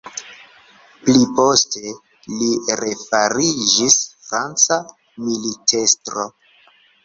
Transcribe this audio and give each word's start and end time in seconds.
Pliposte, 1.01 1.91
li 2.39 2.49
refariĝis 2.81 4.01
franca 4.31 4.81
militestro. 5.29 6.31